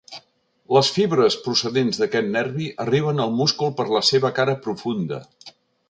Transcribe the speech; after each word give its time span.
Les 0.75 0.87
fibres 0.95 1.37
procedents 1.47 2.01
d'aquest 2.03 2.33
nervi 2.37 2.71
arriben 2.87 3.23
al 3.27 3.37
múscul 3.43 3.73
per 3.83 3.89
la 3.97 4.03
seva 4.13 4.35
cara 4.41 4.61
profunda. 4.67 5.23